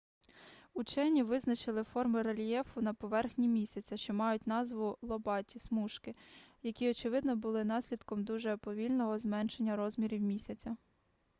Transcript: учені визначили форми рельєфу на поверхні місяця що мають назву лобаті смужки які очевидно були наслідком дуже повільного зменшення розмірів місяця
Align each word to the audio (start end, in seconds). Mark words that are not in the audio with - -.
учені 0.73 1.23
визначили 1.23 1.83
форми 1.83 2.21
рельєфу 2.21 2.81
на 2.81 2.93
поверхні 2.93 3.47
місяця 3.47 3.97
що 3.97 4.13
мають 4.13 4.47
назву 4.47 4.97
лобаті 5.01 5.59
смужки 5.59 6.15
які 6.63 6.89
очевидно 6.89 7.35
були 7.35 7.63
наслідком 7.63 8.23
дуже 8.23 8.57
повільного 8.57 9.19
зменшення 9.19 9.75
розмірів 9.75 10.21
місяця 10.21 10.77